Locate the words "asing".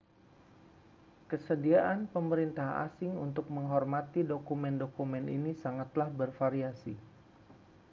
2.89-3.13